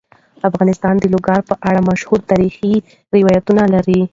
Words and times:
افغانستان 0.49 0.95
د 0.99 1.03
لوگر 1.13 1.39
په 1.49 1.53
اړه 1.69 1.79
مشهور 1.89 2.19
تاریخی 2.31 2.73
روایتونه 3.15 3.63
لري. 3.73 4.01